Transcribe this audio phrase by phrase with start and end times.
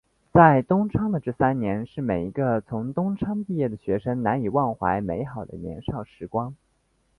[0.33, 6.55] 在东昌的这三年是每一个从东昌毕业的学生难以忘怀美好的年少时光。